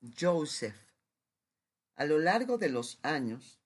[0.00, 0.76] Joseph.
[1.96, 3.58] A lo largo de los años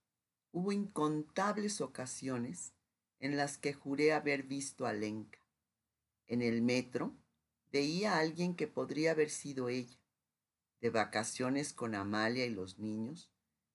[0.51, 2.73] hubo incontables ocasiones
[3.19, 5.39] en las que juré haber visto a Lenka.
[6.27, 7.15] En el metro
[7.71, 9.99] veía a alguien que podría haber sido ella.
[10.81, 13.31] De vacaciones con Amalia y los niños,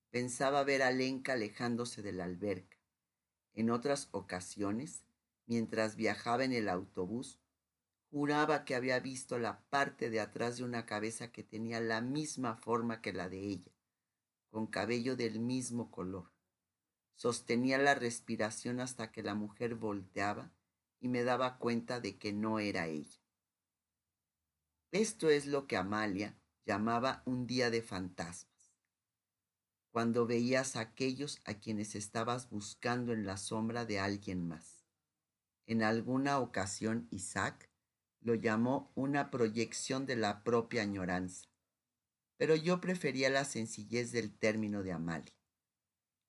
[0.09, 2.77] pensaba ver a Lenka alejándose de la alberca.
[3.53, 5.03] En otras ocasiones,
[5.45, 7.39] mientras viajaba en el autobús,
[8.09, 12.55] Juraba que había visto la parte de atrás de una cabeza que tenía la misma
[12.55, 13.71] forma que la de ella,
[14.49, 16.31] con cabello del mismo color.
[17.15, 20.51] Sostenía la respiración hasta que la mujer volteaba
[20.99, 23.19] y me daba cuenta de que no era ella.
[24.91, 28.71] Esto es lo que Amalia llamaba un día de fantasmas,
[29.91, 34.85] cuando veías a aquellos a quienes estabas buscando en la sombra de alguien más.
[35.65, 37.69] En alguna ocasión Isaac
[38.21, 41.47] lo llamó una proyección de la propia añoranza,
[42.37, 45.33] pero yo prefería la sencillez del término de Amalia.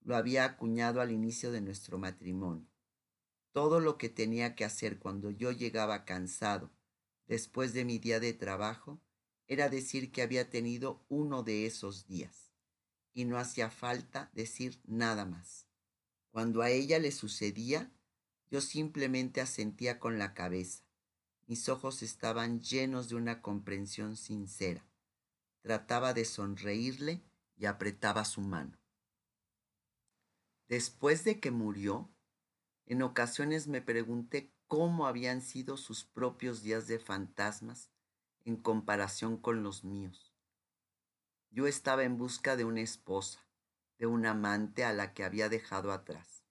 [0.00, 2.68] Lo había acuñado al inicio de nuestro matrimonio.
[3.52, 6.70] Todo lo que tenía que hacer cuando yo llegaba cansado
[7.26, 9.00] después de mi día de trabajo
[9.46, 12.52] era decir que había tenido uno de esos días,
[13.12, 15.66] y no hacía falta decir nada más.
[16.30, 17.90] Cuando a ella le sucedía,
[18.50, 20.87] yo simplemente asentía con la cabeza
[21.48, 24.84] mis ojos estaban llenos de una comprensión sincera.
[25.62, 27.22] Trataba de sonreírle
[27.56, 28.78] y apretaba su mano.
[30.68, 32.10] Después de que murió,
[32.84, 37.90] en ocasiones me pregunté cómo habían sido sus propios días de fantasmas
[38.44, 40.34] en comparación con los míos.
[41.50, 43.48] Yo estaba en busca de una esposa,
[43.96, 46.44] de un amante a la que había dejado atrás.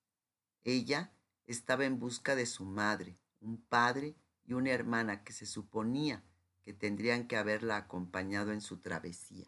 [0.63, 1.13] Ella
[1.45, 4.15] estaba en busca de su madre, un padre
[4.47, 6.23] y una hermana que se suponía
[6.63, 9.47] que tendrían que haberla acompañado en su travesía.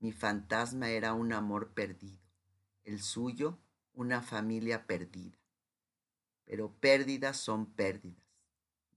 [0.00, 2.22] Mi fantasma era un amor perdido,
[2.84, 3.58] el suyo
[3.92, 5.38] una familia perdida.
[6.44, 8.24] Pero pérdidas son pérdidas,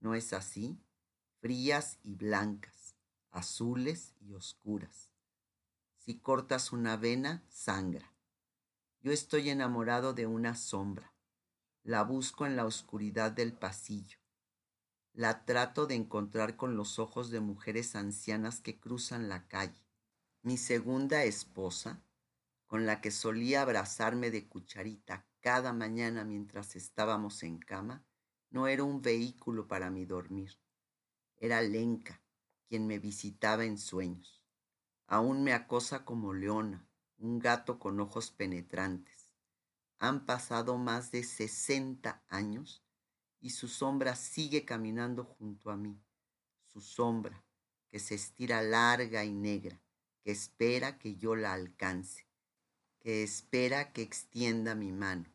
[0.00, 0.78] ¿no es así?
[1.40, 2.94] Frías y blancas,
[3.30, 5.10] azules y oscuras.
[5.98, 8.12] Si cortas una vena, sangra.
[9.02, 11.12] Yo estoy enamorado de una sombra.
[11.82, 14.20] La busco en la oscuridad del pasillo
[15.20, 19.84] la trato de encontrar con los ojos de mujeres ancianas que cruzan la calle.
[20.40, 22.02] Mi segunda esposa,
[22.66, 28.02] con la que solía abrazarme de cucharita cada mañana mientras estábamos en cama,
[28.48, 30.58] no era un vehículo para mi dormir.
[31.36, 32.22] Era Lenka,
[32.66, 34.42] quien me visitaba en sueños.
[35.06, 36.88] Aún me acosa como leona,
[37.18, 39.30] un gato con ojos penetrantes.
[39.98, 42.82] Han pasado más de sesenta años
[43.40, 45.98] y su sombra sigue caminando junto a mí,
[46.72, 47.42] su sombra
[47.90, 49.80] que se estira larga y negra,
[50.22, 52.26] que espera que yo la alcance,
[53.00, 55.26] que espera que extienda mi mano.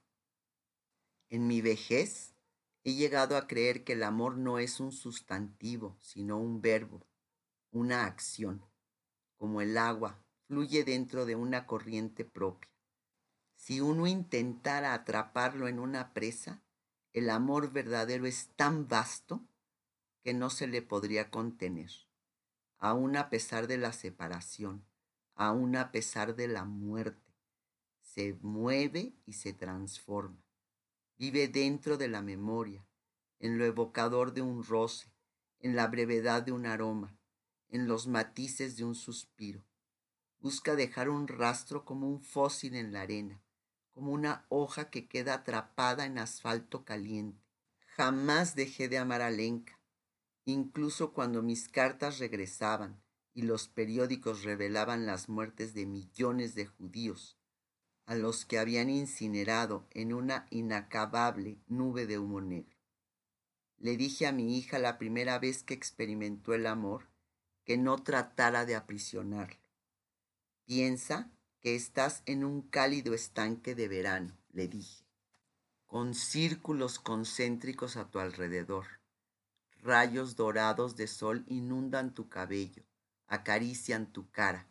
[1.29, 2.35] En mi vejez
[2.83, 7.05] he llegado a creer que el amor no es un sustantivo, sino un verbo,
[7.71, 8.63] una acción,
[9.35, 12.71] como el agua fluye dentro de una corriente propia.
[13.55, 16.61] Si uno intentara atraparlo en una presa,
[17.15, 19.41] el amor verdadero es tan vasto
[20.21, 21.89] que no se le podría contener,
[22.77, 24.85] aun a pesar de la separación,
[25.33, 27.33] aun a pesar de la muerte.
[28.01, 30.43] Se mueve y se transforma.
[31.17, 32.85] Vive dentro de la memoria,
[33.39, 35.09] en lo evocador de un roce,
[35.59, 37.17] en la brevedad de un aroma,
[37.69, 39.63] en los matices de un suspiro.
[40.41, 43.41] Busca dejar un rastro como un fósil en la arena,
[43.95, 47.41] como una hoja que queda atrapada en asfalto caliente.
[47.95, 49.79] Jamás dejé de amar a Lenka,
[50.43, 53.01] incluso cuando mis cartas regresaban
[53.33, 57.37] y los periódicos revelaban las muertes de millones de judíos,
[58.05, 62.75] a los que habían incinerado en una inacabable nube de humo negro.
[63.77, 67.07] Le dije a mi hija la primera vez que experimentó el amor
[67.63, 69.59] que no tratara de aprisionarlo.
[70.65, 71.31] Piensa
[71.73, 75.03] estás en un cálido estanque de verano, le dije,
[75.87, 78.85] con círculos concéntricos a tu alrededor.
[79.81, 82.83] Rayos dorados de sol inundan tu cabello,
[83.25, 84.67] acarician tu cara.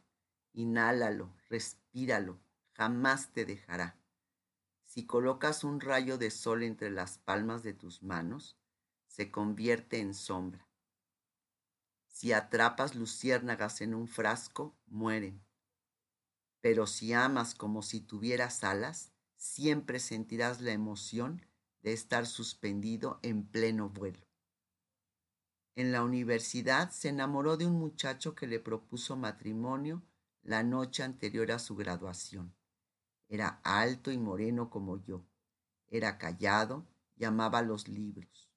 [0.53, 2.39] Inhálalo, respíralo,
[2.75, 3.99] jamás te dejará.
[4.85, 8.57] Si colocas un rayo de sol entre las palmas de tus manos,
[9.09, 10.69] se convierte en sombra.
[12.07, 15.43] Si atrapas luciérnagas en un frasco, mueren.
[16.65, 21.45] Pero si amas como si tuvieras alas, siempre sentirás la emoción
[21.83, 24.27] de estar suspendido en pleno vuelo.
[25.75, 30.03] En la universidad se enamoró de un muchacho que le propuso matrimonio
[30.41, 32.55] la noche anterior a su graduación.
[33.29, 35.23] Era alto y moreno como yo.
[35.89, 38.51] Era callado y amaba los libros.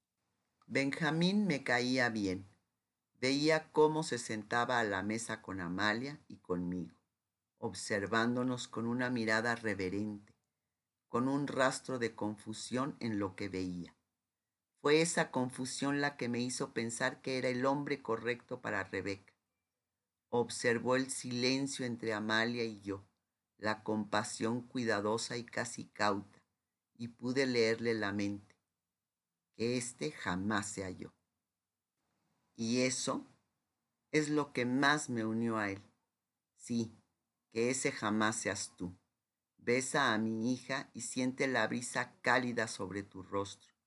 [0.66, 2.48] Benjamín me caía bien.
[3.20, 6.97] Veía cómo se sentaba a la mesa con Amalia y conmigo,
[7.60, 10.34] observándonos con una mirada reverente,
[11.08, 13.96] con un rastro de confusión en lo que veía.
[14.82, 19.34] Fue esa confusión la que me hizo pensar que era el hombre correcto para Rebeca.
[20.30, 23.06] Observó el silencio entre Amalia y yo,
[23.58, 26.40] la compasión cuidadosa y casi cauta,
[26.96, 28.56] y pude leerle la mente,
[29.56, 31.14] que éste jamás se halló.
[32.56, 33.26] Y eso
[34.12, 35.82] es lo que más me unió a él.
[36.56, 36.98] Sí,
[37.52, 38.98] que ese jamás seas tú.
[39.58, 43.78] Besa a mi hija y siente la brisa cálida sobre tu rostro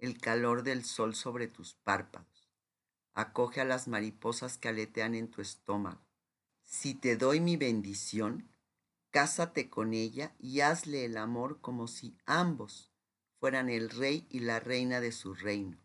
[0.00, 2.48] el calor del sol sobre tus párpados.
[3.12, 6.00] Acoge a las mariposas que aletean en tu estómago.
[6.64, 8.50] Si te doy mi bendición,
[9.10, 12.90] cásate con ella y hazle el amor como si ambos
[13.38, 15.78] fueran el rey y la reina de su reino.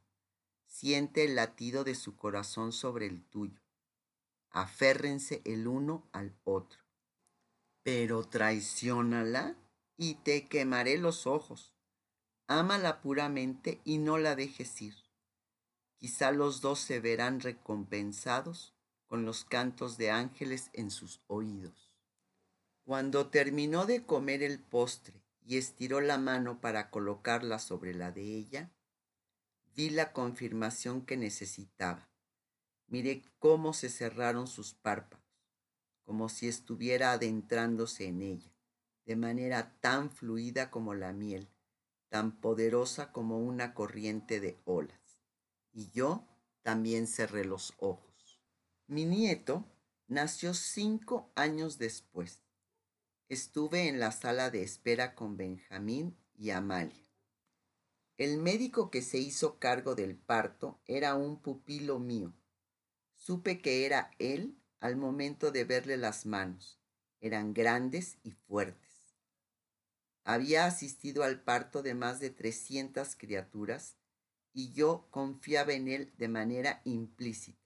[0.65, 3.61] Siente el latido de su corazón sobre el tuyo.
[4.49, 6.84] Aférrense el uno al otro.
[7.85, 9.55] Pero traiciónala
[9.95, 11.71] y te quemaré los ojos.
[12.47, 14.95] Ámala puramente y no la dejes ir.
[15.99, 18.73] Quizá los dos se verán recompensados
[19.05, 21.93] con los cantos de ángeles en sus oídos.
[22.85, 28.23] Cuando terminó de comer el postre y estiró la mano para colocarla sobre la de
[28.23, 28.71] ella,
[29.75, 32.09] vi la confirmación que necesitaba.
[32.87, 35.24] Miré cómo se cerraron sus párpados,
[36.05, 38.53] como si estuviera adentrándose en ella,
[39.05, 41.49] de manera tan fluida como la miel
[42.15, 45.19] tan poderosa como una corriente de olas.
[45.73, 46.25] Y yo
[46.61, 48.39] también cerré los ojos.
[48.87, 49.65] Mi nieto
[50.07, 52.39] nació cinco años después.
[53.27, 57.05] Estuve en la sala de espera con Benjamín y Amalia.
[58.15, 62.33] El médico que se hizo cargo del parto era un pupilo mío.
[63.13, 66.79] Supe que era él al momento de verle las manos.
[67.19, 69.15] Eran grandes y fuertes.
[70.23, 73.97] Había asistido al parto de más de 300 criaturas
[74.53, 77.65] y yo confiaba en él de manera implícita.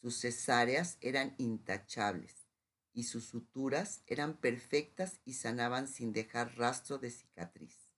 [0.00, 2.48] Sus cesáreas eran intachables
[2.92, 7.88] y sus suturas eran perfectas y sanaban sin dejar rastro de cicatriz.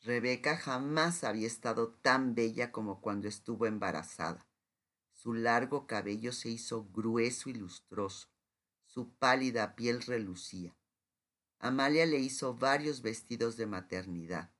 [0.00, 4.46] Rebeca jamás había estado tan bella como cuando estuvo embarazada.
[5.24, 8.28] Su largo cabello se hizo grueso y lustroso,
[8.84, 10.76] su pálida piel relucía.
[11.58, 14.52] Amalia le hizo varios vestidos de maternidad.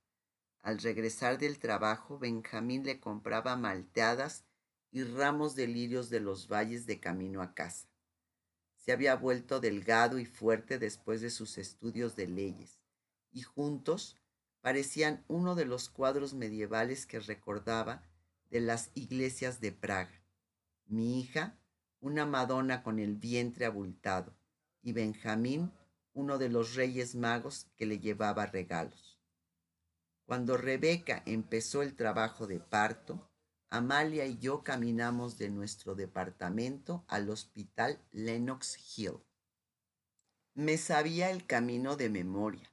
[0.63, 4.47] Al regresar del trabajo, Benjamín le compraba malteadas
[4.91, 7.87] y ramos de lirios de los valles de camino a casa.
[8.75, 12.81] Se había vuelto delgado y fuerte después de sus estudios de leyes,
[13.33, 14.17] y juntos
[14.63, 18.03] parecían uno de los cuadros medievales que recordaba
[18.49, 20.24] de las iglesias de Praga.
[20.87, 21.59] Mi hija,
[22.01, 24.37] una Madonna con el vientre abultado,
[24.83, 25.73] y Benjamín,
[26.13, 29.19] uno de los reyes magos que le llevaba regalos.
[30.27, 33.31] Cuando Rebeca empezó el trabajo de parto,
[33.69, 39.19] Amalia y yo caminamos de nuestro departamento al hospital Lenox Hill.
[40.55, 42.73] Me sabía el camino de memoria.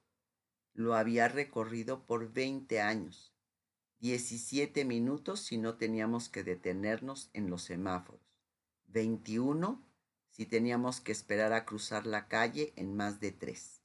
[0.73, 3.30] Lo había recorrido por 20 años,
[4.01, 8.19] 17 minutos si no teníamos que detenernos en los semáforos,
[8.87, 9.79] 21
[10.31, 13.83] si teníamos que esperar a cruzar la calle en más de tres.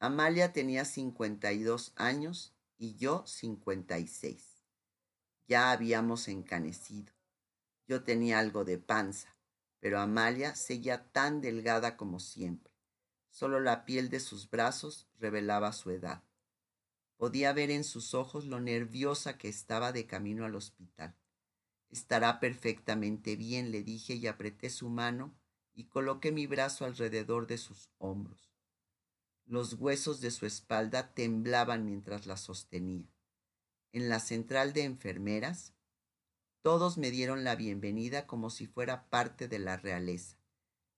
[0.00, 4.64] Amalia tenía 52 años y yo 56.
[5.46, 7.12] Ya habíamos encanecido.
[7.86, 9.36] Yo tenía algo de panza,
[9.78, 12.72] pero Amalia seguía tan delgada como siempre.
[13.28, 16.24] Solo la piel de sus brazos revelaba su edad.
[17.20, 21.14] Podía ver en sus ojos lo nerviosa que estaba de camino al hospital.
[21.90, 25.38] Estará perfectamente bien, le dije y apreté su mano
[25.74, 28.54] y coloqué mi brazo alrededor de sus hombros.
[29.44, 33.12] Los huesos de su espalda temblaban mientras la sostenía.
[33.92, 35.74] En la central de enfermeras,
[36.62, 40.38] todos me dieron la bienvenida como si fuera parte de la realeza.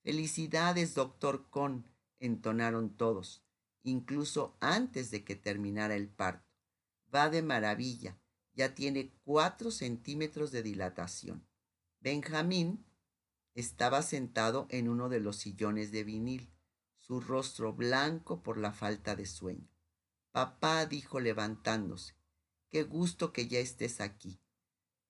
[0.04, 1.88] Felicidades, doctor Con,
[2.20, 3.42] entonaron todos,
[3.82, 6.48] incluso antes de que terminara el parto.
[7.14, 8.18] Va de maravilla
[8.54, 11.46] ya tiene cuatro centímetros de dilatación.
[12.00, 12.84] Benjamín
[13.54, 16.52] estaba sentado en uno de los sillones de vinil,
[16.98, 19.68] su rostro blanco por la falta de sueño.
[20.30, 22.14] Papá dijo levantándose,
[22.70, 24.40] qué gusto que ya estés aquí.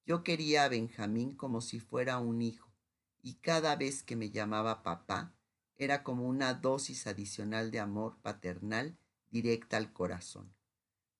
[0.05, 2.73] Yo quería a Benjamín como si fuera un hijo,
[3.21, 5.33] y cada vez que me llamaba papá,
[5.79, 8.97] era como una dosis adicional de amor paternal
[9.31, 10.55] directa al corazón.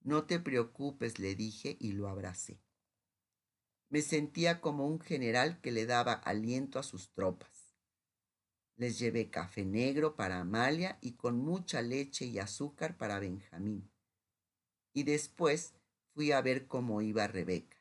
[0.01, 2.61] No te preocupes, le dije y lo abracé.
[3.89, 7.75] Me sentía como un general que le daba aliento a sus tropas.
[8.77, 13.91] Les llevé café negro para Amalia y con mucha leche y azúcar para Benjamín.
[14.93, 15.75] Y después
[16.15, 17.77] fui a ver cómo iba Rebeca.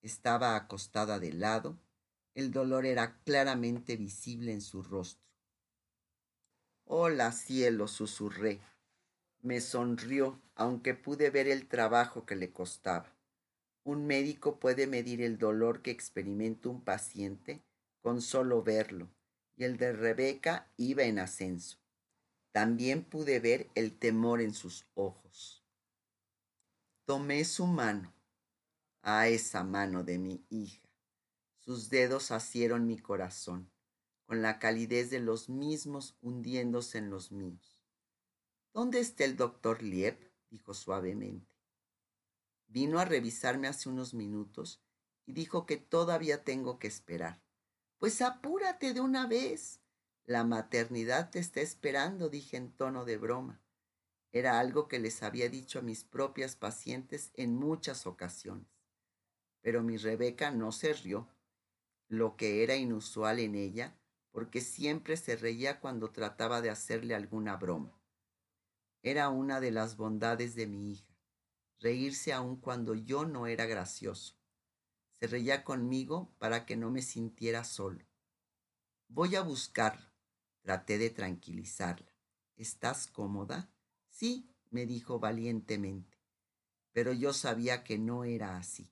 [0.00, 1.78] Estaba acostada de lado,
[2.34, 5.31] el dolor era claramente visible en su rostro.
[6.84, 8.60] Hola cielo, susurré.
[9.40, 13.16] Me sonrió, aunque pude ver el trabajo que le costaba.
[13.84, 17.62] Un médico puede medir el dolor que experimenta un paciente
[18.02, 19.08] con solo verlo,
[19.56, 21.78] y el de Rebeca iba en ascenso.
[22.52, 25.64] También pude ver el temor en sus ojos.
[27.06, 28.12] Tomé su mano,
[29.02, 30.88] a esa mano de mi hija.
[31.56, 33.71] Sus dedos asieron mi corazón,
[34.32, 37.82] con la calidez de los mismos hundiéndose en los míos.
[38.72, 40.32] ¿Dónde está el doctor Lieb?
[40.48, 41.54] dijo suavemente.
[42.66, 44.80] Vino a revisarme hace unos minutos
[45.26, 47.42] y dijo que todavía tengo que esperar.
[47.98, 49.82] Pues apúrate de una vez.
[50.24, 53.60] La maternidad te está esperando, dije en tono de broma.
[54.30, 58.72] Era algo que les había dicho a mis propias pacientes en muchas ocasiones.
[59.60, 61.28] Pero mi Rebeca no se rió,
[62.08, 63.98] lo que era inusual en ella,
[64.32, 67.96] porque siempre se reía cuando trataba de hacerle alguna broma.
[69.02, 71.14] Era una de las bondades de mi hija,
[71.78, 74.36] reírse aun cuando yo no era gracioso.
[75.20, 78.04] Se reía conmigo para que no me sintiera solo.
[79.08, 80.10] Voy a buscarlo.
[80.62, 82.12] Traté de tranquilizarla.
[82.56, 83.70] ¿Estás cómoda?
[84.08, 86.18] Sí, me dijo valientemente.
[86.92, 88.90] Pero yo sabía que no era así.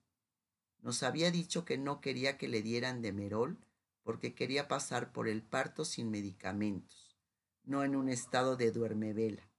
[0.80, 3.64] Nos había dicho que no quería que le dieran de merol
[4.02, 7.16] porque quería pasar por el parto sin medicamentos,
[7.64, 9.50] no en un estado de duermevela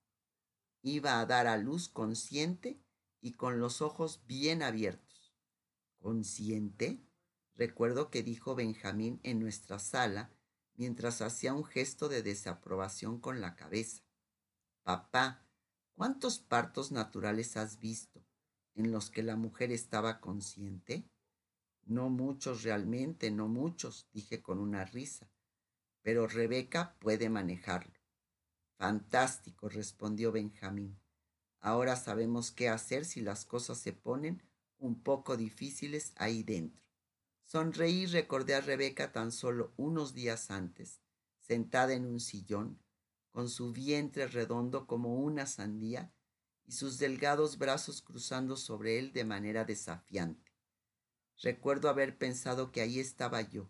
[0.82, 2.82] iba a dar a luz consciente
[3.20, 5.36] y con los ojos bien abiertos.
[6.00, 7.06] ¿Consciente?
[7.56, 10.32] Recuerdo que dijo Benjamín en nuestra sala
[10.76, 14.04] mientras hacía un gesto de desaprobación con la cabeza.
[14.84, 15.46] Papá,
[15.94, 18.26] ¿cuántos partos naturales has visto
[18.74, 21.11] en los que la mujer estaba consciente?
[21.86, 25.30] No muchos realmente, no muchos, dije con una risa,
[26.02, 27.94] pero Rebeca puede manejarlo.
[28.78, 30.98] Fantástico, respondió Benjamín.
[31.60, 34.42] Ahora sabemos qué hacer si las cosas se ponen
[34.80, 36.84] un poco difíciles ahí dentro.
[37.46, 41.02] Sonreí y recordé a Rebeca tan solo unos días antes,
[41.40, 42.80] sentada en un sillón,
[43.30, 46.14] con su vientre redondo como una sandía
[46.66, 50.51] y sus delgados brazos cruzando sobre él de manera desafiante.
[51.42, 53.70] Recuerdo haber pensado que ahí estaba yo,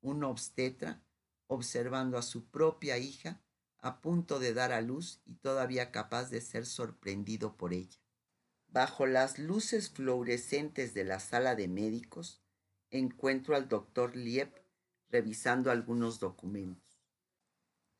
[0.00, 1.02] un obstetra,
[1.46, 3.40] observando a su propia hija
[3.78, 8.00] a punto de dar a luz y todavía capaz de ser sorprendido por ella.
[8.68, 12.42] Bajo las luces fluorescentes de la sala de médicos,
[12.90, 14.52] encuentro al doctor Lieb
[15.10, 16.82] revisando algunos documentos.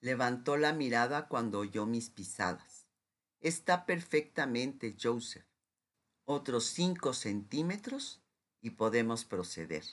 [0.00, 2.86] Levantó la mirada cuando oyó mis pisadas.
[3.40, 5.46] Está perfectamente, Joseph.
[6.24, 8.23] Otros cinco centímetros
[8.64, 9.84] y podemos proceder.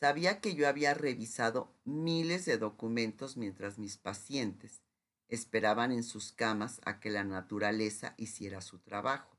[0.00, 4.82] Sabía que yo había revisado miles de documentos mientras mis pacientes
[5.28, 9.38] esperaban en sus camas a que la naturaleza hiciera su trabajo.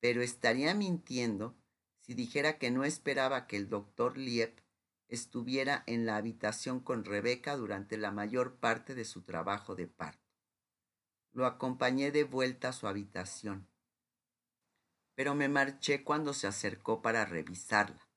[0.00, 1.56] Pero estaría mintiendo
[2.02, 4.54] si dijera que no esperaba que el doctor Lieb
[5.08, 10.28] estuviera en la habitación con Rebeca durante la mayor parte de su trabajo de parto.
[11.32, 13.66] Lo acompañé de vuelta a su habitación,
[15.18, 18.08] pero me marché cuando se acercó para revisarla.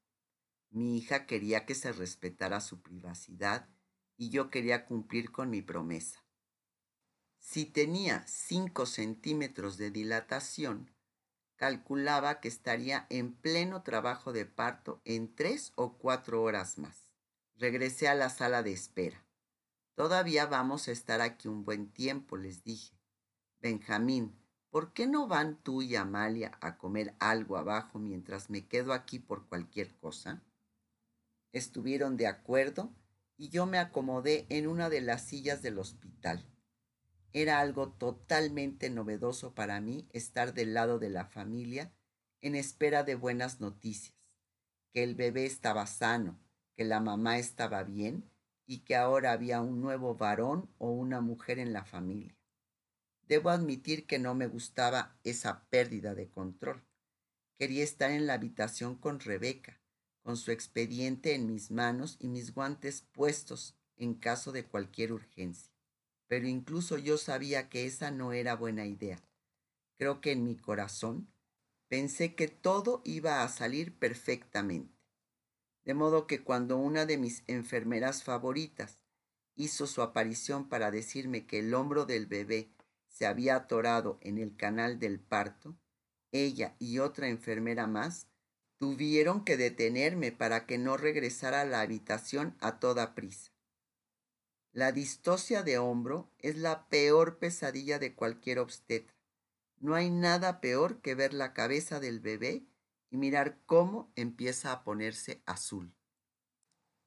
[0.70, 3.68] Mi hija quería que se respetara su privacidad
[4.18, 6.24] y yo quería cumplir con mi promesa.
[7.40, 10.92] Si tenía cinco centímetros de dilatación,
[11.56, 17.10] calculaba que estaría en pleno trabajo de parto en tres o cuatro horas más.
[17.56, 19.26] Regresé a la sala de espera.
[19.96, 22.96] Todavía vamos a estar aquí un buen tiempo, les dije.
[23.60, 24.40] Benjamín,
[24.72, 29.20] ¿por qué no van tú y Amalia a comer algo abajo mientras me quedo aquí
[29.20, 30.42] por cualquier cosa?
[31.54, 32.94] estuvieron de acuerdo
[33.38, 36.46] y yo me acomodé en una de las sillas del hospital.
[37.34, 41.92] Era algo totalmente novedoso para mí estar del lado de la familia
[42.42, 44.16] en espera de buenas noticias,
[44.94, 46.40] que el bebé estaba sano,
[46.76, 48.30] que la mamá estaba bien
[48.66, 52.36] y que ahora había un nuevo varón o una mujer en la familia.
[53.32, 56.84] Debo admitir que no me gustaba esa pérdida de control
[57.58, 59.80] Quería estar en la habitación con Rebeca,
[60.22, 65.72] con su expediente en mis manos y mis guantes puestos en caso de cualquier urgencia.
[66.28, 69.24] Pero incluso yo sabía que esa no era buena idea.
[69.98, 71.32] Creo que en mi corazón
[71.88, 75.00] pensé que todo iba a salir perfectamente.
[75.86, 79.00] De modo que cuando una de mis enfermeras favoritas
[79.56, 82.74] hizo su aparición para decirme que el hombro del bebé
[83.12, 85.78] se había atorado en el canal del parto,
[86.32, 88.28] ella y otra enfermera más
[88.78, 93.52] tuvieron que detenerme para que no regresara a la habitación a toda prisa.
[94.72, 99.14] La distosia de hombro es la peor pesadilla de cualquier obstetra.
[99.78, 102.66] No hay nada peor que ver la cabeza del bebé
[103.10, 105.94] y mirar cómo empieza a ponerse azul.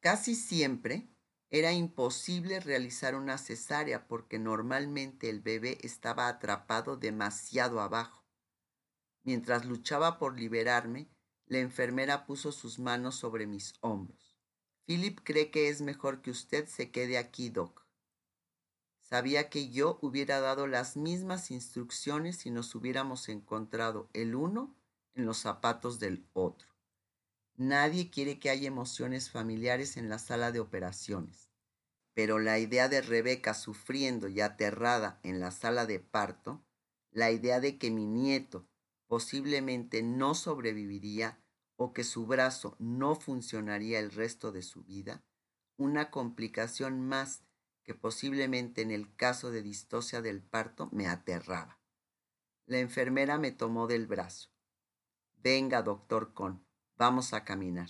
[0.01, 1.09] Casi siempre
[1.55, 8.25] era imposible realizar una cesárea porque normalmente el bebé estaba atrapado demasiado abajo.
[9.23, 11.09] Mientras luchaba por liberarme,
[11.47, 14.37] la enfermera puso sus manos sobre mis hombros.
[14.85, 17.87] Philip cree que es mejor que usted se quede aquí, Doc.
[18.99, 24.75] Sabía que yo hubiera dado las mismas instrucciones si nos hubiéramos encontrado el uno
[25.15, 26.74] en los zapatos del otro.
[27.57, 31.51] Nadie quiere que haya emociones familiares en la sala de operaciones,
[32.13, 36.65] pero la idea de Rebeca sufriendo y aterrada en la sala de parto,
[37.13, 38.67] la idea de que mi nieto
[39.07, 41.39] posiblemente no sobreviviría
[41.77, 45.25] o que su brazo no funcionaría el resto de su vida,
[45.77, 47.45] una complicación más
[47.85, 51.79] que posiblemente en el caso de distosia del parto me aterraba.
[52.67, 54.51] La enfermera me tomó del brazo.
[55.37, 56.64] Venga, doctor Con,
[56.97, 57.89] vamos a caminar.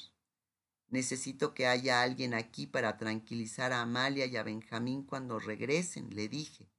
[0.88, 6.28] Necesito que haya alguien aquí para tranquilizar a Amalia y a Benjamín cuando regresen, le
[6.28, 6.70] dije.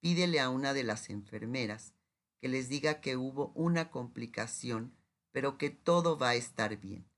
[0.00, 1.94] Pídele a una de las enfermeras
[2.40, 4.96] que les diga que hubo una complicación,
[5.30, 7.08] pero que todo va a estar bien.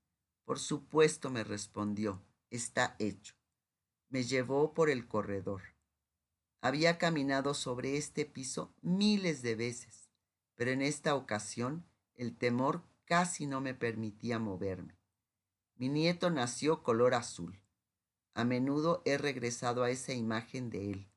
[0.45, 3.35] Por supuesto, me respondió, está hecho.
[4.09, 5.61] Me llevó por el corredor.
[6.61, 10.09] Había caminado sobre este piso miles de veces,
[10.55, 14.99] pero en esta ocasión el temor casi no me permitía moverme.
[15.75, 17.61] Mi nieto nació color azul.
[18.33, 21.11] A menudo he regresado a esa imagen de él,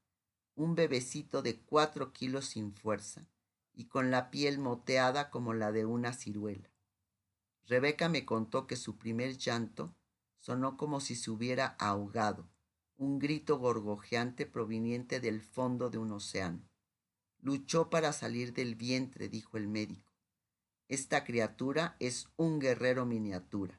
[0.55, 3.29] un bebecito de cuatro kilos sin fuerza
[3.73, 6.71] y con la piel moteada como la de una ciruela.
[7.67, 9.95] Rebeca me contó que su primer llanto
[10.39, 12.49] sonó como si se hubiera ahogado,
[12.97, 16.69] un grito gorgojeante proveniente del fondo de un océano.
[17.39, 20.08] Luchó para salir del vientre, dijo el médico.
[20.89, 23.79] Esta criatura es un guerrero miniatura.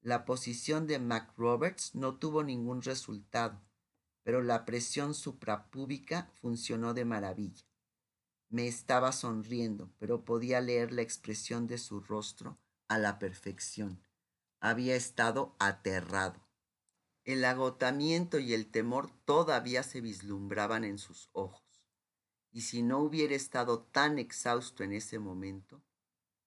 [0.00, 3.60] La posición de Mac Roberts no tuvo ningún resultado,
[4.22, 7.66] pero la presión suprapúbica funcionó de maravilla.
[8.50, 12.56] Me estaba sonriendo, pero podía leer la expresión de su rostro
[12.86, 14.00] a la perfección.
[14.60, 16.40] Había estado aterrado.
[17.24, 21.84] El agotamiento y el temor todavía se vislumbraban en sus ojos.
[22.52, 25.82] Y si no hubiera estado tan exhausto en ese momento,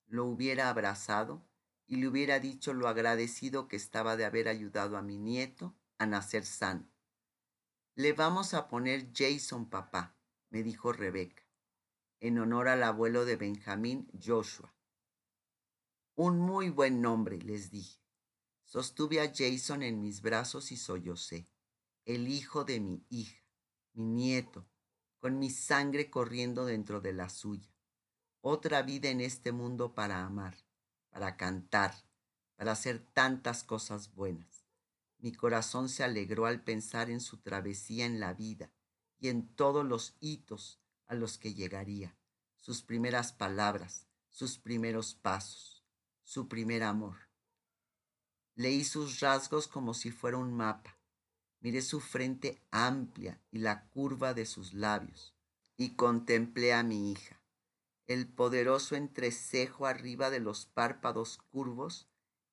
[0.07, 1.45] lo hubiera abrazado
[1.87, 6.05] y le hubiera dicho lo agradecido que estaba de haber ayudado a mi nieto a
[6.05, 6.87] nacer sano.
[7.95, 10.15] Le vamos a poner Jason, papá,
[10.49, 11.43] me dijo Rebeca,
[12.19, 14.73] en honor al abuelo de Benjamín, Joshua.
[16.15, 18.01] Un muy buen nombre, les dije.
[18.63, 21.47] Sostuve a Jason en mis brazos y sollocé,
[22.03, 23.43] el hijo de mi hija,
[23.93, 24.67] mi nieto,
[25.19, 27.74] con mi sangre corriendo dentro de la suya
[28.47, 30.55] otra vida en este mundo para amar,
[31.09, 31.95] para cantar,
[32.55, 34.67] para hacer tantas cosas buenas.
[35.17, 38.71] Mi corazón se alegró al pensar en su travesía en la vida
[39.17, 42.15] y en todos los hitos a los que llegaría,
[42.55, 45.83] sus primeras palabras, sus primeros pasos,
[46.21, 47.17] su primer amor.
[48.53, 50.99] Leí sus rasgos como si fuera un mapa.
[51.61, 55.33] Miré su frente amplia y la curva de sus labios
[55.77, 57.41] y contemplé a mi hija
[58.07, 62.07] el poderoso entrecejo arriba de los párpados curvos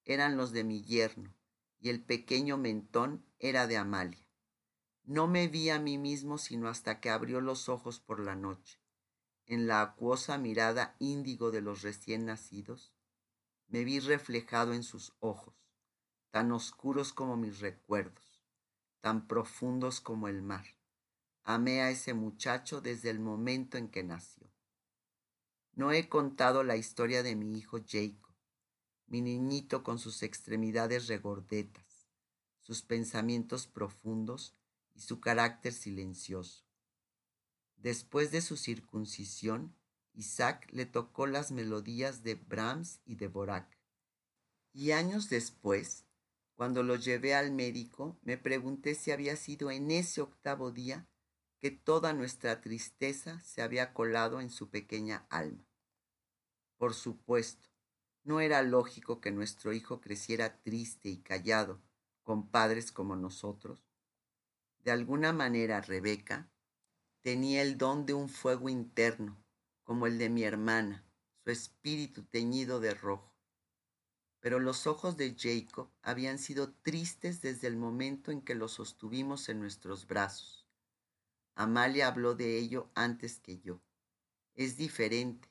[0.05, 1.35] eran los de mi yerno
[1.79, 4.27] y el pequeño mentón era de Amalia.
[5.05, 8.79] No me vi a mí mismo sino hasta que abrió los ojos por la noche.
[9.47, 12.95] En la acuosa mirada índigo de los recién nacidos,
[13.67, 15.55] me vi reflejado en sus ojos,
[16.31, 18.43] tan oscuros como mis recuerdos,
[19.01, 20.65] tan profundos como el mar.
[21.43, 24.52] Amé a ese muchacho desde el momento en que nació.
[25.75, 28.35] No he contado la historia de mi hijo Jacob,
[29.07, 32.11] mi niñito con sus extremidades regordetas,
[32.61, 34.55] sus pensamientos profundos
[34.95, 36.67] y su carácter silencioso.
[37.77, 39.75] Después de su circuncisión,
[40.13, 43.79] Isaac le tocó las melodías de Brahms y de Borac.
[44.75, 46.05] Y años después,
[46.55, 51.09] cuando lo llevé al médico, me pregunté si había sido en ese octavo día
[51.63, 55.65] que toda nuestra tristeza se había colado en su pequeña alma.
[56.77, 57.71] Por supuesto,
[58.25, 61.81] no era lógico que nuestro hijo creciera triste y callado,
[62.25, 63.81] con padres como nosotros.
[64.81, 66.51] De alguna manera, Rebeca
[67.21, 69.41] tenía el don de un fuego interno,
[69.85, 71.07] como el de mi hermana,
[71.45, 73.33] su espíritu teñido de rojo
[74.41, 79.49] pero los ojos de Jacob habían sido tristes desde el momento en que lo sostuvimos
[79.49, 80.62] en nuestros brazos.
[81.55, 83.81] Amalia habló de ello antes que yo.
[84.55, 85.49] Es diferente,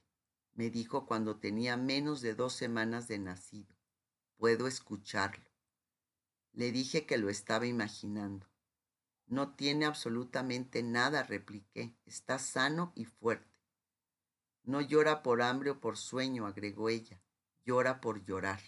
[0.54, 3.76] me dijo cuando tenía menos de dos semanas de nacido.
[4.38, 5.46] Puedo escucharlo.
[6.54, 8.48] Le dije que lo estaba imaginando.
[9.28, 11.96] No tiene absolutamente nada, repliqué.
[12.06, 13.62] Está sano y fuerte.
[14.64, 17.22] No llora por hambre o por sueño, agregó ella.
[17.64, 18.60] Llora por llorar.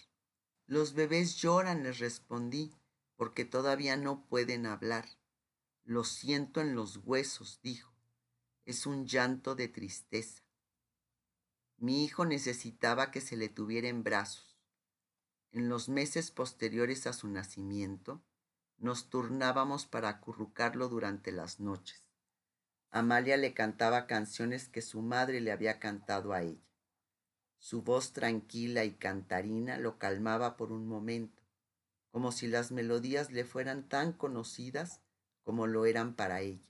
[0.66, 2.72] Los bebés lloran, les respondí,
[3.16, 5.06] porque todavía no pueden hablar.
[5.84, 7.92] Lo siento en los huesos, dijo.
[8.64, 10.42] Es un llanto de tristeza.
[11.76, 14.56] Mi hijo necesitaba que se le tuviera en brazos.
[15.52, 18.24] En los meses posteriores a su nacimiento,
[18.78, 22.08] nos turnábamos para acurrucarlo durante las noches.
[22.90, 26.64] Amalia le cantaba canciones que su madre le había cantado a ella.
[27.58, 31.42] Su voz tranquila y cantarina lo calmaba por un momento,
[32.10, 35.03] como si las melodías le fueran tan conocidas
[35.44, 36.68] como lo eran para ella.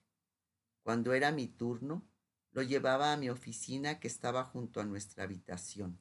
[0.82, 2.06] Cuando era mi turno,
[2.50, 6.00] lo llevaba a mi oficina que estaba junto a nuestra habitación.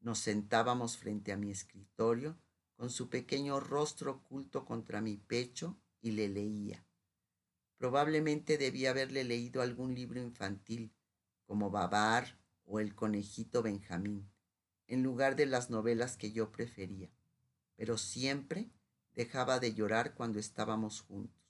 [0.00, 2.38] Nos sentábamos frente a mi escritorio,
[2.76, 6.86] con su pequeño rostro oculto contra mi pecho, y le leía.
[7.76, 10.94] Probablemente debía haberle leído algún libro infantil,
[11.44, 14.30] como Babar o El conejito Benjamín,
[14.86, 17.10] en lugar de las novelas que yo prefería,
[17.76, 18.70] pero siempre
[19.12, 21.47] dejaba de llorar cuando estábamos juntos.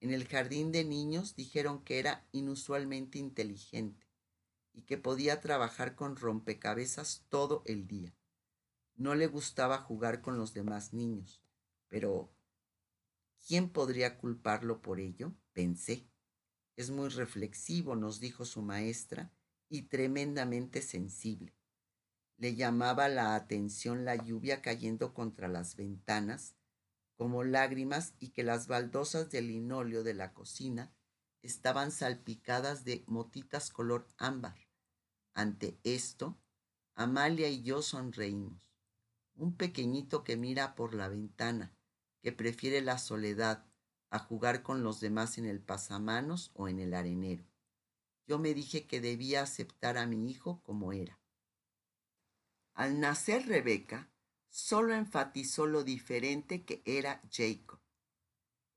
[0.00, 4.06] En el jardín de niños dijeron que era inusualmente inteligente
[4.72, 8.14] y que podía trabajar con rompecabezas todo el día.
[8.94, 11.42] No le gustaba jugar con los demás niños,
[11.88, 12.30] pero
[13.46, 15.34] ¿quién podría culparlo por ello?
[15.52, 16.06] Pensé.
[16.76, 19.32] Es muy reflexivo, nos dijo su maestra,
[19.68, 21.54] y tremendamente sensible.
[22.36, 26.55] Le llamaba la atención la lluvia cayendo contra las ventanas
[27.16, 30.92] como lágrimas y que las baldosas del linóleo de la cocina
[31.42, 34.56] estaban salpicadas de motitas color ámbar.
[35.34, 36.38] Ante esto,
[36.94, 38.72] Amalia y yo sonreímos.
[39.34, 41.76] Un pequeñito que mira por la ventana,
[42.22, 43.66] que prefiere la soledad
[44.10, 47.44] a jugar con los demás en el pasamanos o en el arenero
[48.26, 51.18] yo me dije que debía aceptar a mi hijo como era.
[52.74, 54.10] Al nacer Rebeca,
[54.56, 57.78] solo enfatizó lo diferente que era Jacob.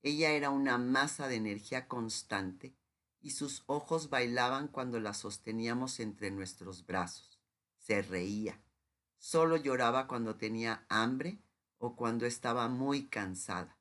[0.01, 2.75] Ella era una masa de energía constante
[3.21, 7.39] y sus ojos bailaban cuando la sosteníamos entre nuestros brazos.
[7.77, 8.61] Se reía.
[9.19, 11.39] Solo lloraba cuando tenía hambre
[11.77, 13.79] o cuando estaba muy cansada.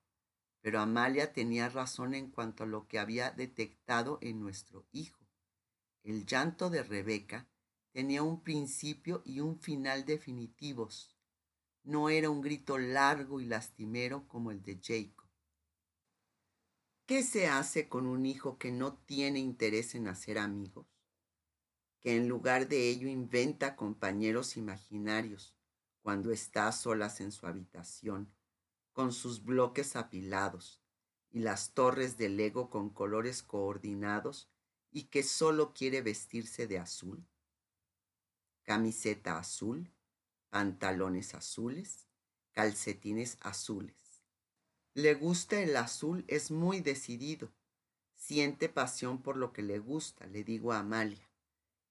[0.60, 5.26] Pero Amalia tenía razón en cuanto a lo que había detectado en nuestro hijo.
[6.04, 7.48] El llanto de Rebeca
[7.90, 11.17] tenía un principio y un final definitivos.
[11.88, 15.26] No era un grito largo y lastimero como el de Jacob.
[17.06, 20.86] ¿Qué se hace con un hijo que no tiene interés en hacer amigos?
[22.00, 25.56] Que en lugar de ello inventa compañeros imaginarios
[26.02, 28.34] cuando está a solas en su habitación,
[28.92, 30.82] con sus bloques apilados
[31.30, 34.50] y las torres de Lego con colores coordinados
[34.90, 37.26] y que solo quiere vestirse de azul.
[38.64, 39.90] Camiseta azul,
[40.50, 42.06] pantalones azules,
[42.52, 44.22] calcetines azules.
[44.94, 47.52] Le gusta el azul, es muy decidido.
[48.14, 51.30] Siente pasión por lo que le gusta, le digo a Amalia.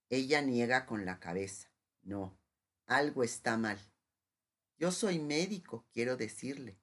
[0.10, 1.72] Ella niega con la cabeza.
[2.02, 2.38] No,
[2.86, 3.80] algo está mal.
[4.78, 6.80] Yo soy médico, quiero decirle.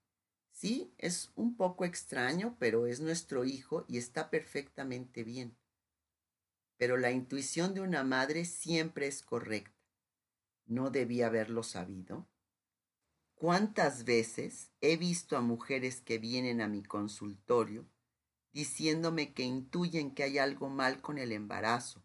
[0.50, 5.56] Sí, es un poco extraño, pero es nuestro hijo y está perfectamente bien
[6.76, 9.73] pero la intuición de una madre siempre es correcta.
[10.66, 12.26] ¿No debía haberlo sabido?
[13.34, 17.86] ¿Cuántas veces he visto a mujeres que vienen a mi consultorio
[18.52, 22.02] diciéndome que intuyen que hay algo mal con el embarazo,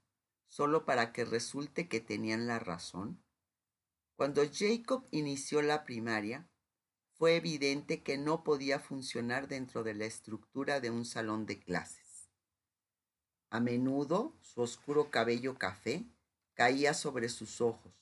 [0.47, 3.23] solo para que resulte que tenían la razón?
[4.15, 6.49] Cuando Jacob inició la primaria,
[7.13, 12.29] fue evidente que no podía funcionar dentro de la estructura de un salón de clases.
[13.49, 16.05] A menudo su oscuro cabello café
[16.55, 17.98] caía sobre sus ojos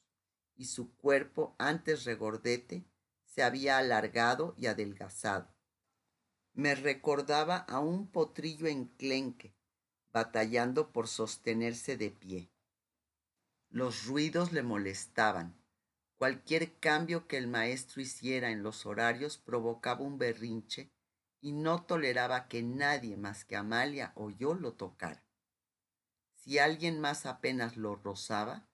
[0.57, 2.85] y su cuerpo, antes regordete,
[3.25, 5.53] se había alargado y adelgazado.
[6.53, 9.55] Me recordaba a un potrillo enclenque,
[10.11, 12.51] batallando por sostenerse de pie.
[13.69, 15.61] Los ruidos le molestaban.
[16.17, 20.91] Cualquier cambio que el maestro hiciera en los horarios provocaba un berrinche
[21.41, 25.23] y no toleraba que nadie más que Amalia o yo lo tocara.
[26.33, 28.66] Si alguien más apenas lo rozaba,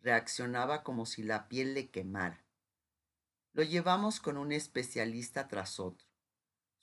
[0.00, 2.44] reaccionaba como si la piel le quemara.
[3.52, 6.06] Lo llevamos con un especialista tras otro.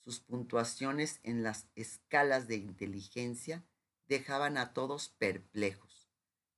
[0.04, 3.66] Sus puntuaciones en las escalas de inteligencia
[4.08, 6.10] dejaban a todos perplejos,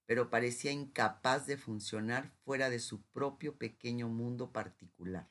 [0.06, 5.30] pero parecía incapaz de funcionar fuera de su propio pequeño mundo particular.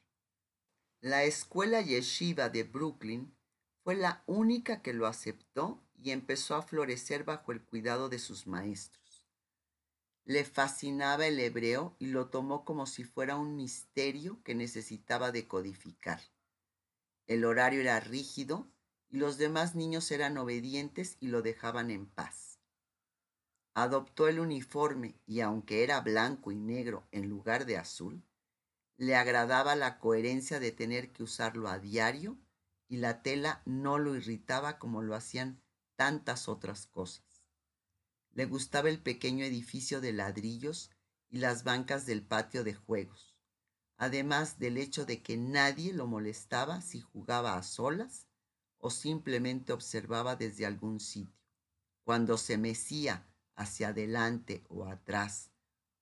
[1.01, 3.33] La escuela yeshiva de Brooklyn
[3.85, 8.47] fue la única que lo aceptó y empezó a florecer bajo el cuidado de sus
[8.47, 9.08] maestros.
[10.29, 16.21] Le fascinaba el hebreo y lo tomó como si fuera un misterio que necesitaba decodificar.
[17.27, 18.71] El horario era rígido
[19.09, 22.61] y los demás niños eran obedientes y lo dejaban en paz.
[23.73, 28.23] Adoptó el uniforme y aunque era blanco y negro en lugar de azul,
[28.99, 32.37] le agradaba la coherencia de tener que usarlo a diario
[32.87, 35.63] y la tela no lo irritaba como lo hacían
[35.97, 37.38] tantas otras cosas.
[38.33, 40.91] Le gustaba el pequeño edificio de ladrillos
[41.29, 43.37] y las bancas del patio de juegos,
[43.97, 48.27] además del hecho de que nadie lo molestaba si jugaba a solas
[48.79, 51.43] o simplemente observaba desde algún sitio.
[52.05, 55.51] Cuando se mecía hacia adelante o atrás,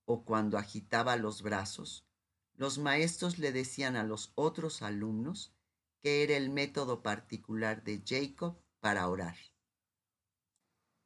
[0.05, 2.07] o cuando agitaba los brazos,
[2.55, 5.53] los maestros le decían a los otros alumnos
[6.01, 9.37] que era el método particular de Jacob para orar.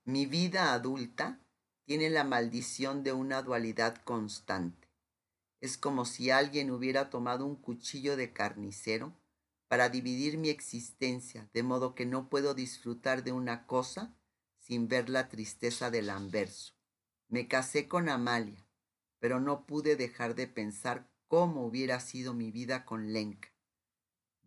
[0.04, 1.40] Mi vida adulta
[1.84, 4.88] tiene la maldición de una dualidad constante.
[5.60, 9.14] Es como si alguien hubiera tomado un cuchillo de carnicero
[9.68, 14.16] para dividir mi existencia, de modo que no puedo disfrutar de una cosa
[14.58, 16.74] sin ver la tristeza del anverso.
[17.28, 18.66] Me casé con Amalia,
[19.18, 23.52] pero no pude dejar de pensar cómo hubiera sido mi vida con Lenka.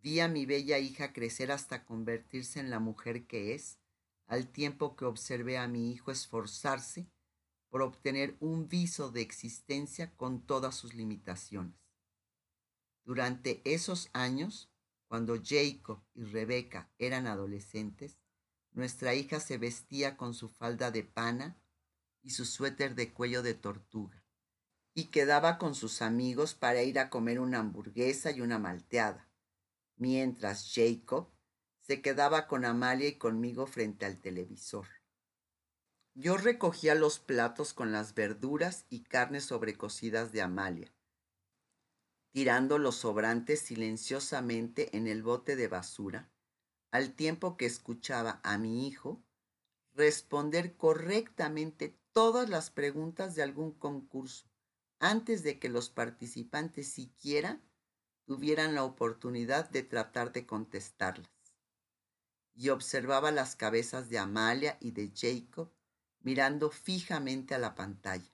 [0.01, 3.79] Vi a mi bella hija crecer hasta convertirse en la mujer que es,
[4.27, 7.09] al tiempo que observé a mi hijo esforzarse
[7.69, 11.75] por obtener un viso de existencia con todas sus limitaciones.
[13.03, 14.71] Durante esos años,
[15.07, 18.19] cuando Jacob y Rebeca eran adolescentes,
[18.71, 21.61] nuestra hija se vestía con su falda de pana
[22.21, 24.23] y su suéter de cuello de tortuga,
[24.93, 29.29] y quedaba con sus amigos para ir a comer una hamburguesa y una malteada
[29.95, 31.32] mientras Jacob
[31.85, 34.87] se quedaba con Amalia y conmigo frente al televisor.
[36.15, 40.93] Yo recogía los platos con las verduras y carnes sobrecocidas de Amalia,
[42.31, 46.31] tirando los sobrantes silenciosamente en el bote de basura,
[46.91, 49.21] al tiempo que escuchaba a mi hijo
[49.93, 54.47] responder correctamente todas las preguntas de algún concurso
[54.99, 57.61] antes de que los participantes siquiera
[58.25, 61.42] tuvieran la oportunidad de tratar de contestarlas.
[62.55, 65.71] Y observaba las cabezas de Amalia y de Jacob
[66.21, 68.31] mirando fijamente a la pantalla.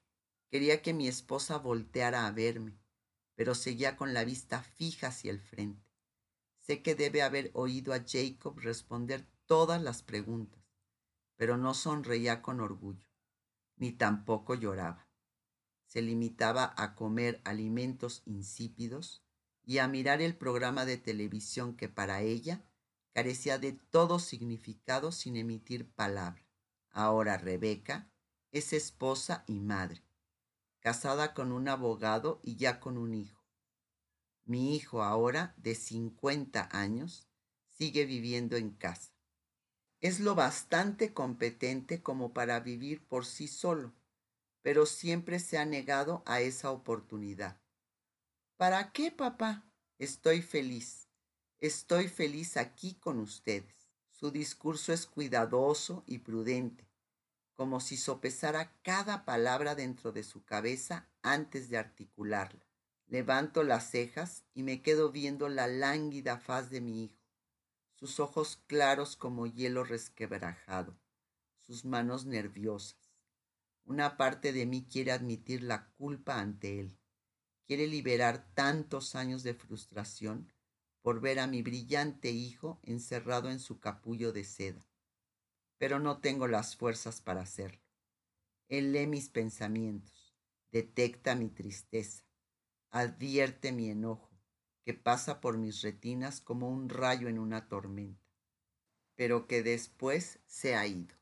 [0.49, 2.79] Quería que mi esposa volteara a verme,
[3.35, 5.89] pero seguía con la vista fija hacia el frente.
[6.59, 10.61] Sé que debe haber oído a Jacob responder todas las preguntas,
[11.35, 13.07] pero no sonreía con orgullo,
[13.75, 15.07] ni tampoco lloraba.
[15.85, 19.23] Se limitaba a comer alimentos insípidos
[19.63, 22.63] y a mirar el programa de televisión que para ella
[23.13, 26.45] carecía de todo significado sin emitir palabra.
[26.91, 28.11] Ahora Rebeca
[28.51, 30.03] es esposa y madre,
[30.79, 33.43] casada con un abogado y ya con un hijo.
[34.45, 37.27] Mi hijo ahora, de 50 años,
[37.67, 39.13] sigue viviendo en casa.
[40.01, 43.93] Es lo bastante competente como para vivir por sí solo,
[44.61, 47.61] pero siempre se ha negado a esa oportunidad.
[48.57, 49.69] ¿Para qué, papá?
[49.97, 51.08] Estoy feliz.
[51.61, 53.89] Estoy feliz aquí con ustedes.
[54.11, 56.87] Su discurso es cuidadoso y prudente,
[57.53, 62.65] como si sopesara cada palabra dentro de su cabeza antes de articularla.
[63.07, 67.19] Levanto las cejas y me quedo viendo la lánguida faz de mi hijo,
[67.95, 70.97] sus ojos claros como hielo resquebrajado,
[71.59, 73.11] sus manos nerviosas.
[73.83, 76.99] Una parte de mí quiere admitir la culpa ante él
[77.69, 80.51] quiere liberar tantos años de frustración
[81.01, 84.85] por ver a mi brillante hijo encerrado en su capullo de seda.
[85.77, 87.81] Pero no tengo las fuerzas para hacerlo.
[88.67, 90.35] Él lee mis pensamientos,
[90.71, 92.23] detecta mi tristeza,
[92.91, 94.29] advierte mi enojo,
[94.83, 98.27] que pasa por mis retinas como un rayo en una tormenta,
[99.15, 101.18] pero que después se ha ido.